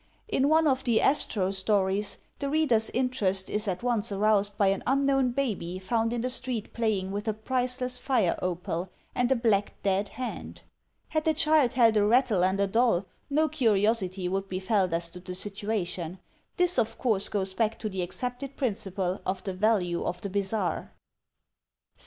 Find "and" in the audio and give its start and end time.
9.13-9.31, 12.43-12.59